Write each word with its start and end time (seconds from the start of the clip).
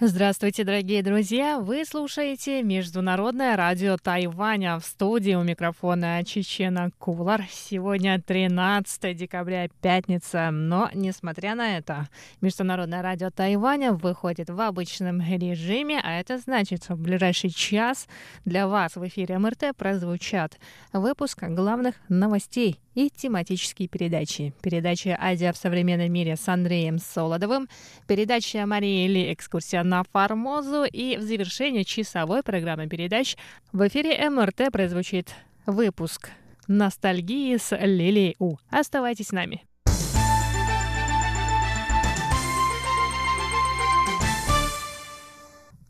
Здравствуйте, 0.00 0.64
дорогие 0.64 1.04
друзья! 1.04 1.60
Вы 1.60 1.84
слушаете 1.84 2.64
Международное 2.64 3.56
радио 3.56 3.96
Тайваня. 3.96 4.80
В 4.80 4.84
студии 4.84 5.36
у 5.36 5.44
микрофона 5.44 6.24
Чечена 6.24 6.90
Кулар. 6.98 7.44
Сегодня 7.48 8.20
13 8.20 9.16
декабря, 9.16 9.68
пятница. 9.80 10.50
Но, 10.50 10.90
несмотря 10.94 11.54
на 11.54 11.78
это, 11.78 12.08
Международное 12.40 13.02
радио 13.02 13.30
Тайваня 13.30 13.92
выходит 13.92 14.50
в 14.50 14.60
обычном 14.60 15.20
режиме, 15.20 16.00
а 16.02 16.18
это 16.18 16.38
значит, 16.38 16.82
что 16.82 16.96
в 16.96 16.98
ближайший 16.98 17.50
час 17.50 18.08
для 18.44 18.66
вас 18.66 18.96
в 18.96 19.06
эфире 19.06 19.38
МРТ 19.38 19.76
прозвучат 19.76 20.58
выпуск 20.92 21.44
главных 21.44 21.94
новостей 22.08 22.80
и 22.94 23.10
тематические 23.10 23.88
передачи. 23.88 24.54
Передача 24.60 25.16
«Азия 25.20 25.52
в 25.52 25.56
современном 25.56 26.12
мире» 26.12 26.36
с 26.36 26.48
Андреем 26.48 26.98
Солодовым, 26.98 27.68
передача 28.06 28.66
Марии 28.66 29.06
Ли 29.06 29.32
«Экскурсия 29.32 29.83
на 29.84 30.02
Формозу» 30.02 30.84
и 30.84 31.16
в 31.16 31.22
завершении 31.22 31.82
часовой 31.82 32.42
программы 32.42 32.88
передач 32.88 33.36
в 33.72 33.86
эфире 33.86 34.28
МРТ 34.28 34.72
прозвучит 34.72 35.34
выпуск 35.66 36.30
«Ностальгии 36.66 37.56
с 37.56 37.76
Лилией 37.76 38.36
У». 38.38 38.56
Оставайтесь 38.70 39.28
с 39.28 39.32
нами. 39.32 39.62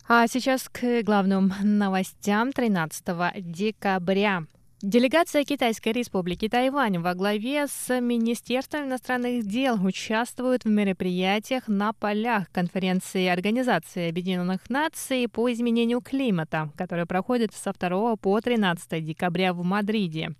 А 0.06 0.26
сейчас 0.26 0.68
к 0.68 1.02
главным 1.02 1.52
новостям 1.62 2.52
13 2.52 3.04
декабря. 3.36 4.44
Делегация 4.84 5.44
Китайской 5.44 5.94
республики 5.94 6.46
Тайвань 6.46 6.98
во 6.98 7.14
главе 7.14 7.68
с 7.68 8.00
Министерством 8.00 8.84
иностранных 8.84 9.46
дел 9.46 9.82
участвует 9.82 10.66
в 10.66 10.68
мероприятиях 10.68 11.68
на 11.68 11.94
полях 11.94 12.50
конференции 12.52 13.28
Организации 13.28 14.10
Объединенных 14.10 14.68
Наций 14.68 15.26
по 15.26 15.50
изменению 15.50 16.02
климата, 16.02 16.70
которая 16.76 17.06
проходит 17.06 17.54
со 17.54 17.72
2 17.72 18.16
по 18.16 18.38
13 18.38 19.02
декабря 19.02 19.54
в 19.54 19.64
Мадриде. 19.64 20.34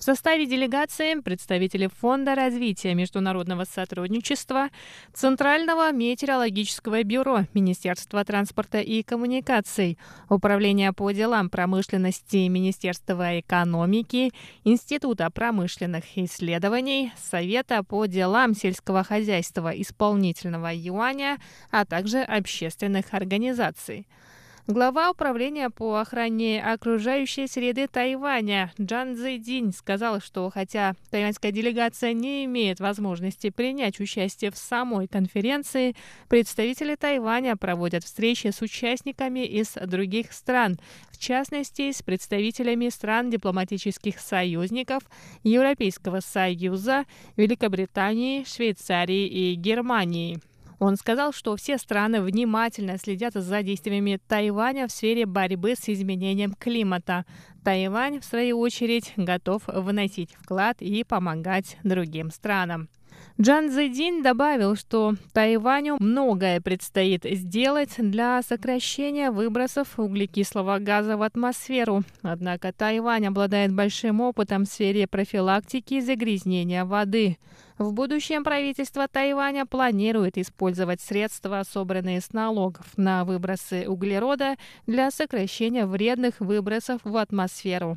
В 0.00 0.02
составе 0.02 0.46
делегации 0.46 1.20
представители 1.20 1.90
Фонда 2.00 2.34
развития 2.34 2.94
международного 2.94 3.64
сотрудничества, 3.64 4.70
Центрального 5.12 5.92
метеорологического 5.92 7.02
бюро, 7.02 7.40
Министерства 7.52 8.24
транспорта 8.24 8.80
и 8.80 9.02
коммуникаций, 9.02 9.98
Управления 10.30 10.94
по 10.94 11.10
делам 11.10 11.50
промышленности 11.50 12.48
Министерства 12.48 13.40
экономики, 13.40 14.32
Института 14.64 15.28
промышленных 15.28 16.04
исследований, 16.16 17.12
Совета 17.18 17.82
по 17.82 18.06
делам 18.06 18.54
сельского 18.54 19.04
хозяйства 19.04 19.68
исполнительного 19.78 20.70
юаня, 20.72 21.36
а 21.70 21.84
также 21.84 22.20
общественных 22.20 23.12
организаций. 23.12 24.06
Глава 24.70 25.10
управления 25.10 25.68
по 25.68 25.96
охране 25.96 26.62
окружающей 26.62 27.48
среды 27.48 27.88
Тайваня 27.88 28.72
Джан 28.80 29.16
Цзэйдинь 29.16 29.72
сказал, 29.72 30.20
что 30.20 30.48
хотя 30.48 30.94
тайваньская 31.10 31.50
делегация 31.50 32.12
не 32.12 32.44
имеет 32.44 32.78
возможности 32.78 33.50
принять 33.50 33.98
участие 33.98 34.52
в 34.52 34.56
самой 34.56 35.08
конференции, 35.08 35.96
представители 36.28 36.94
Тайваня 36.94 37.56
проводят 37.56 38.04
встречи 38.04 38.52
с 38.52 38.62
участниками 38.62 39.44
из 39.44 39.72
других 39.72 40.32
стран, 40.32 40.78
в 41.10 41.18
частности, 41.18 41.90
с 41.90 42.00
представителями 42.04 42.90
стран 42.90 43.28
дипломатических 43.28 44.20
союзников, 44.20 45.02
Европейского 45.42 46.20
Союза, 46.20 47.06
Великобритании, 47.36 48.44
Швейцарии 48.44 49.26
и 49.26 49.54
Германии. 49.56 50.38
Он 50.80 50.96
сказал, 50.96 51.32
что 51.32 51.54
все 51.56 51.76
страны 51.76 52.22
внимательно 52.22 52.96
следят 52.96 53.34
за 53.34 53.62
действиями 53.62 54.18
Тайваня 54.26 54.88
в 54.88 54.90
сфере 54.90 55.26
борьбы 55.26 55.74
с 55.78 55.90
изменением 55.90 56.54
климата. 56.54 57.26
Тайвань, 57.62 58.18
в 58.18 58.24
свою 58.24 58.58
очередь, 58.58 59.12
готов 59.18 59.62
вносить 59.66 60.32
вклад 60.32 60.80
и 60.80 61.04
помогать 61.04 61.76
другим 61.84 62.30
странам. 62.30 62.88
Джан 63.40 63.70
Цзэдин 63.70 64.22
добавил, 64.22 64.76
что 64.76 65.14
Тайваню 65.32 65.96
многое 65.98 66.60
предстоит 66.60 67.24
сделать 67.24 67.94
для 67.96 68.42
сокращения 68.42 69.30
выбросов 69.30 69.98
углекислого 69.98 70.78
газа 70.78 71.16
в 71.16 71.22
атмосферу. 71.22 72.02
Однако 72.20 72.70
Тайвань 72.72 73.28
обладает 73.28 73.72
большим 73.72 74.20
опытом 74.20 74.64
в 74.64 74.68
сфере 74.68 75.06
профилактики 75.06 76.00
загрязнения 76.00 76.84
воды. 76.84 77.38
В 77.78 77.94
будущем 77.94 78.44
правительство 78.44 79.08
Тайваня 79.08 79.64
планирует 79.64 80.36
использовать 80.36 81.00
средства, 81.00 81.62
собранные 81.66 82.20
с 82.20 82.34
налогов 82.34 82.86
на 82.98 83.24
выбросы 83.24 83.88
углерода, 83.88 84.56
для 84.86 85.10
сокращения 85.10 85.86
вредных 85.86 86.40
выбросов 86.40 87.00
в 87.04 87.16
атмосферу. 87.16 87.96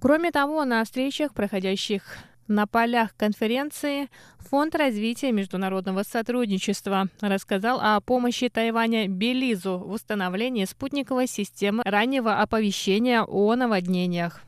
Кроме 0.00 0.30
того, 0.30 0.64
на 0.64 0.82
встречах, 0.82 1.34
проходящих 1.34 2.18
на 2.48 2.66
полях 2.66 3.14
конференции 3.16 4.08
Фонд 4.50 4.74
развития 4.74 5.30
международного 5.30 6.02
сотрудничества 6.02 7.08
рассказал 7.20 7.78
о 7.82 8.00
помощи 8.00 8.48
Тайваня 8.48 9.06
Белизу 9.06 9.78
в 9.78 9.92
установлении 9.92 10.64
спутниковой 10.64 11.26
системы 11.26 11.82
раннего 11.84 12.40
оповещения 12.40 13.22
о 13.22 13.54
наводнениях. 13.54 14.40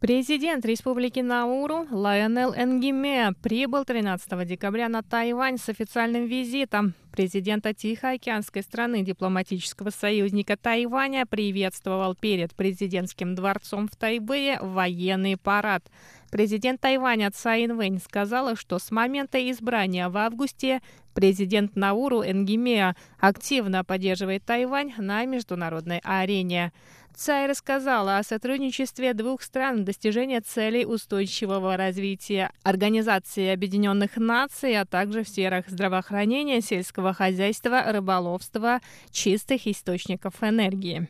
Президент 0.00 0.64
Республики 0.64 1.18
Науру 1.18 1.88
Лайонел 1.90 2.54
Энгиме 2.54 3.32
прибыл 3.42 3.84
13 3.84 4.46
декабря 4.46 4.88
на 4.88 5.02
Тайвань 5.02 5.58
с 5.58 5.68
официальным 5.68 6.26
визитом. 6.26 6.94
Президента 7.10 7.74
Тихоокеанской 7.74 8.62
страны 8.62 9.02
дипломатического 9.02 9.90
союзника 9.90 10.56
Тайваня 10.56 11.26
приветствовал 11.26 12.14
перед 12.14 12.54
президентским 12.54 13.34
дворцом 13.34 13.88
в 13.88 13.96
Тайбэе 13.96 14.60
военный 14.60 15.36
парад. 15.36 15.82
Президент 16.30 16.80
Тайваня 16.80 17.32
Цай 17.32 17.64
Инвэнь 17.64 17.98
сказала, 17.98 18.54
что 18.54 18.78
с 18.78 18.92
момента 18.92 19.50
избрания 19.50 20.08
в 20.08 20.16
августе 20.16 20.80
президент 21.12 21.74
Науру 21.74 22.22
Энгимеа 22.22 22.94
активно 23.18 23.82
поддерживает 23.82 24.44
Тайвань 24.44 24.92
на 24.96 25.24
международной 25.24 26.00
арене. 26.04 26.72
Цай 27.18 27.48
рассказала 27.48 28.18
о 28.18 28.22
сотрудничестве 28.22 29.12
двух 29.12 29.42
стран 29.42 29.80
в 29.80 29.84
достижении 29.84 30.38
целей 30.38 30.86
устойчивого 30.86 31.76
развития 31.76 32.52
Организации 32.62 33.48
Объединенных 33.48 34.18
Наций, 34.18 34.80
а 34.80 34.84
также 34.84 35.24
в 35.24 35.28
сферах 35.28 35.64
здравоохранения, 35.66 36.60
сельского 36.60 37.12
хозяйства, 37.12 37.82
рыболовства, 37.88 38.78
чистых 39.10 39.66
источников 39.66 40.34
энергии. 40.44 41.08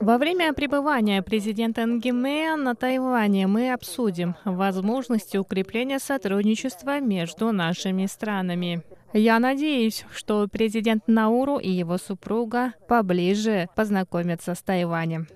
Во 0.00 0.16
время 0.16 0.54
пребывания 0.54 1.22
президента 1.22 1.84
Нгиме 1.84 2.56
на 2.56 2.74
Тайване 2.74 3.46
мы 3.48 3.74
обсудим 3.74 4.34
возможности 4.46 5.36
укрепления 5.36 5.98
сотрудничества 5.98 7.00
между 7.00 7.52
нашими 7.52 8.06
странами. 8.06 8.82
Я 9.14 9.38
надеюсь, 9.38 10.04
что 10.12 10.46
президент 10.48 11.08
Науру 11.08 11.58
и 11.58 11.70
его 11.70 11.96
супруга 11.96 12.74
поближе 12.88 13.68
познакомятся 13.74 14.54
с 14.54 14.62
Тайванем. 14.62 15.26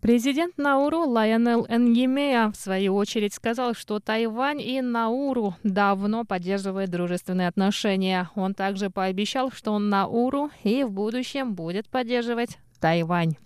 Президент 0.00 0.58
Науру 0.58 1.00
Лайонел 1.00 1.66
Энгимея 1.68 2.50
в 2.50 2.56
свою 2.56 2.94
очередь 2.94 3.34
сказал, 3.34 3.74
что 3.74 3.98
Тайвань 4.00 4.60
и 4.60 4.80
Науру 4.80 5.54
давно 5.64 6.24
поддерживают 6.24 6.90
дружественные 6.90 7.48
отношения. 7.48 8.30
Он 8.36 8.54
также 8.54 8.90
пообещал, 8.90 9.50
что 9.50 9.78
Науру 9.78 10.50
и 10.62 10.84
в 10.84 10.90
будущем 10.90 11.54
будет 11.54 11.88
поддерживать 11.88 12.58
Тайвань. 12.80 13.36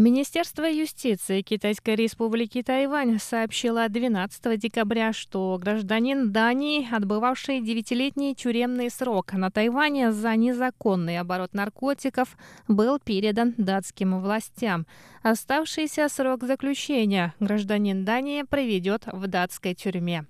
Министерство 0.00 0.64
юстиции 0.64 1.42
Китайской 1.42 1.94
республики 1.94 2.62
Тайвань 2.62 3.18
сообщило 3.18 3.86
12 3.86 4.58
декабря, 4.58 5.12
что 5.12 5.58
гражданин 5.60 6.32
Дании, 6.32 6.88
отбывавший 6.90 7.60
девятилетний 7.60 8.34
тюремный 8.34 8.88
срок 8.88 9.34
на 9.34 9.50
Тайване 9.50 10.10
за 10.10 10.34
незаконный 10.36 11.18
оборот 11.18 11.52
наркотиков, 11.52 12.34
был 12.66 12.98
передан 12.98 13.52
датским 13.58 14.18
властям. 14.22 14.86
Оставшийся 15.22 16.08
срок 16.08 16.44
заключения 16.44 17.34
гражданин 17.38 18.02
Дании 18.02 18.44
проведет 18.44 19.04
в 19.04 19.26
датской 19.26 19.74
тюрьме. 19.74 20.24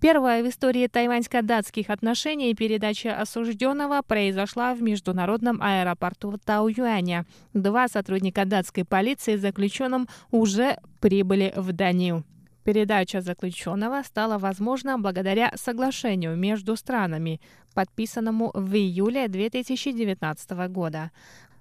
Первая 0.00 0.42
в 0.42 0.48
истории 0.48 0.86
тайваньско-датских 0.88 1.90
отношений 1.90 2.54
передача 2.54 3.20
осужденного 3.20 4.00
произошла 4.00 4.72
в 4.72 4.80
международном 4.80 5.60
аэропорту 5.60 6.38
Тауюаня. 6.42 7.26
Два 7.52 7.86
сотрудника 7.86 8.46
датской 8.46 8.86
полиции 8.86 9.36
заключенным 9.36 10.08
уже 10.30 10.78
прибыли 11.00 11.52
в 11.54 11.72
Данию. 11.72 12.24
Передача 12.64 13.20
заключенного 13.20 14.02
стала 14.02 14.38
возможна 14.38 14.98
благодаря 14.98 15.52
соглашению 15.54 16.34
между 16.34 16.76
странами, 16.76 17.38
подписанному 17.74 18.52
в 18.54 18.74
июле 18.74 19.28
2019 19.28 20.50
года. 20.68 21.10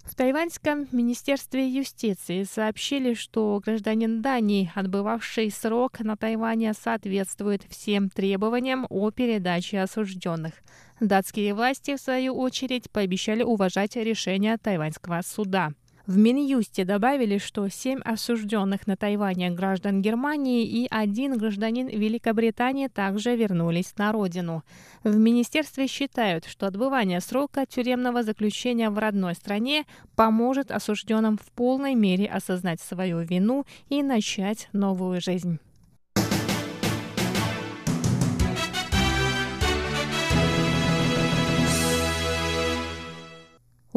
В 0.10 0.16
Тайваньском 0.16 0.88
министерстве 0.92 1.70
юстиции 1.70 2.42
сообщили, 2.42 3.14
что 3.14 3.62
гражданин 3.64 4.24
Дании, 4.24 4.72
отбывавший 4.74 5.52
срок 5.52 6.00
на 6.00 6.18
Тайване, 6.18 6.74
соответствует 6.74 7.62
всем 7.70 8.10
требованиям 8.10 8.88
о 8.90 9.12
передаче 9.12 9.82
осужденных. 9.82 10.54
Датские 11.00 11.54
власти, 11.54 11.96
в 11.96 12.02
свою 12.02 12.36
очередь, 12.36 12.90
пообещали 12.90 13.44
уважать 13.44 13.98
решение 13.98 14.58
тайваньского 14.58 15.22
суда. 15.22 15.74
В 16.10 16.18
Минюсте 16.18 16.86
добавили, 16.86 17.38
что 17.38 17.70
семь 17.70 18.00
осужденных 18.00 18.88
на 18.88 18.98
Тайване 18.98 19.52
граждан 19.52 20.02
Германии 20.02 20.66
и 20.66 20.88
один 20.90 21.38
гражданин 21.38 21.86
Великобритании 21.86 22.88
также 22.88 23.36
вернулись 23.36 23.94
на 23.96 24.12
родину. 24.12 24.64
В 25.04 25.16
министерстве 25.16 25.86
считают, 25.86 26.46
что 26.46 26.66
отбывание 26.66 27.22
срока 27.22 27.68
тюремного 27.68 28.24
заключения 28.24 28.90
в 28.90 28.98
родной 28.98 29.36
стране 29.36 29.86
поможет 30.16 30.72
осужденным 30.72 31.38
в 31.38 31.52
полной 31.52 31.94
мере 31.94 32.26
осознать 32.26 32.82
свою 32.82 33.20
вину 33.20 33.68
и 33.90 34.02
начать 34.02 34.68
новую 34.74 35.22
жизнь. 35.22 35.60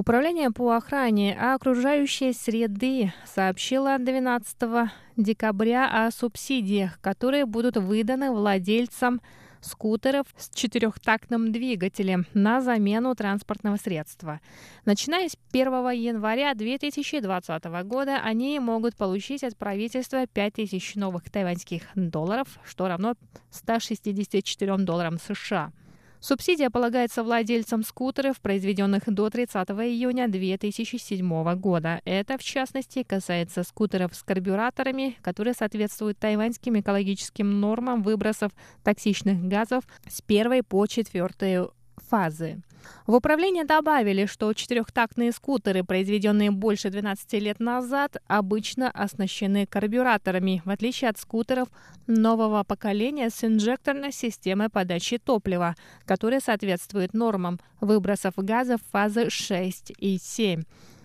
Управление 0.02 0.50
по 0.50 0.72
охране 0.72 1.38
окружающей 1.38 2.32
среды 2.32 3.12
сообщило 3.24 3.96
12 4.00 4.90
декабря 5.16 6.06
о 6.06 6.10
субсидиях, 6.10 7.00
которые 7.00 7.46
будут 7.46 7.76
выданы 7.76 8.32
владельцам 8.32 9.20
скутеров 9.60 10.26
с 10.36 10.50
четырехтактным 10.52 11.52
двигателем 11.52 12.26
на 12.34 12.60
замену 12.60 13.14
транспортного 13.14 13.76
средства. 13.76 14.40
Начиная 14.84 15.28
с 15.28 15.36
1 15.52 15.72
января 15.90 16.52
2020 16.54 17.64
года 17.84 18.16
они 18.24 18.58
могут 18.58 18.96
получить 18.96 19.44
от 19.44 19.56
правительства 19.56 20.26
5000 20.26 20.96
новых 20.96 21.30
тайваньских 21.30 21.82
долларов, 21.94 22.48
что 22.64 22.88
равно 22.88 23.14
164 23.52 24.78
долларам 24.78 25.20
США. 25.20 25.70
Субсидия 26.22 26.70
полагается 26.70 27.24
владельцам 27.24 27.82
скутеров, 27.82 28.40
произведенных 28.40 29.12
до 29.12 29.28
30 29.28 29.56
июня 29.70 30.28
2007 30.28 31.54
года. 31.56 32.00
Это, 32.04 32.38
в 32.38 32.44
частности, 32.44 33.02
касается 33.02 33.64
скутеров 33.64 34.14
с 34.14 34.22
карбюраторами, 34.22 35.16
которые 35.20 35.54
соответствуют 35.54 36.20
тайваньским 36.20 36.78
экологическим 36.78 37.58
нормам 37.58 38.04
выбросов 38.04 38.52
токсичных 38.84 39.42
газов 39.42 39.82
с 40.08 40.22
первой 40.22 40.62
по 40.62 40.86
четвертую 40.86 41.72
фазы. 41.96 42.62
В 43.06 43.14
управлении 43.14 43.62
добавили, 43.62 44.26
что 44.26 44.52
четырехтактные 44.52 45.32
скутеры, 45.32 45.84
произведенные 45.84 46.50
больше 46.50 46.90
12 46.90 47.32
лет 47.34 47.60
назад, 47.60 48.16
обычно 48.26 48.90
оснащены 48.90 49.66
карбюраторами, 49.66 50.62
в 50.64 50.70
отличие 50.70 51.10
от 51.10 51.18
скутеров 51.18 51.68
нового 52.06 52.64
поколения 52.64 53.30
с 53.30 53.44
инжекторной 53.44 54.12
системой 54.12 54.68
подачи 54.68 55.18
топлива, 55.18 55.76
которая 56.04 56.40
соответствует 56.40 57.14
нормам 57.14 57.60
выбросов 57.80 58.34
газов 58.36 58.80
фазы 58.90 59.30
6 59.30 59.92
и 59.98 60.18
7. 60.18 60.62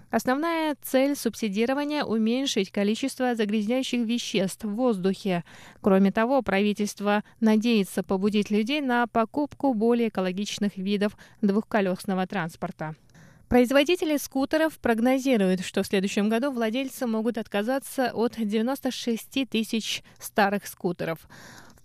Основная 0.09 0.77
цель 0.81 1.17
субсидирования– 1.17 2.03
уменьшить 2.05 2.71
количество 2.71 3.35
загрязняющих 3.35 4.05
веществ 4.05 4.63
в 4.63 4.75
воздухе. 4.75 5.43
Кроме 5.81 6.11
того, 6.11 6.41
правительство 6.41 7.23
надеется 7.41 8.03
побудить 8.03 8.49
людей 8.49 8.79
на 8.79 9.07
покупку 9.07 9.73
более 9.73 10.07
экологичных 10.07 10.77
видов 10.77 11.17
двухколесного 11.41 12.25
транспорта. 12.25 12.95
Производители 13.49 14.17
скутеров 14.17 14.77
прогнозируют, 14.77 15.61
что 15.61 15.83
в 15.83 15.87
следующем 15.87 16.27
году 16.27 16.51
владельцы 16.51 17.05
могут 17.05 17.37
отказаться 17.37 18.11
от 18.13 18.35
96 18.37 19.49
тысяч 19.49 20.03
старых 20.19 20.67
скутеров 20.67 21.19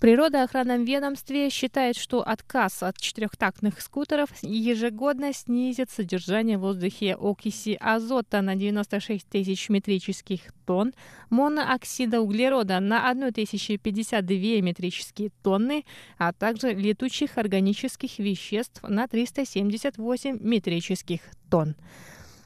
природоохранном 0.02 0.84
ведомстве 0.84 1.48
считает, 1.48 1.96
что 1.96 2.26
отказ 2.26 2.82
от 2.82 2.98
четырехтактных 2.98 3.80
скутеров 3.80 4.30
ежегодно 4.42 5.32
снизит 5.32 5.90
содержание 5.92 6.58
в 6.58 6.62
воздухе 6.62 7.14
окиси 7.14 7.78
азота 7.80 8.42
на 8.42 8.56
96 8.56 9.28
тысяч 9.28 9.68
метрических 9.68 10.40
тонн, 10.66 10.92
монооксида 11.30 12.20
углерода 12.20 12.80
на 12.80 13.08
1052 13.08 14.60
метрические 14.60 15.30
тонны, 15.44 15.84
а 16.18 16.32
также 16.32 16.72
летучих 16.72 17.38
органических 17.38 18.18
веществ 18.18 18.82
на 18.82 19.06
378 19.06 20.38
метрических 20.40 21.20
тонн. 21.48 21.76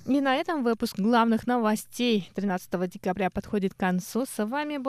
И 0.09 0.21
на 0.21 0.37
этом 0.37 0.63
выпуск 0.63 1.01
главных 1.01 1.49
новостей 1.49 2.31
13 2.35 2.89
декабря 2.89 3.29
подходит 3.29 3.75
к 3.75 3.77
концу. 3.77 4.25
С 4.25 4.45
вами 4.45 4.77
был 4.77 4.85